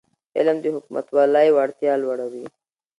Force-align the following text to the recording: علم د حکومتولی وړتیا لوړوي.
علم 0.37 0.57
د 0.61 0.65
حکومتولی 0.75 1.47
وړتیا 1.51 1.93
لوړوي. 2.03 2.45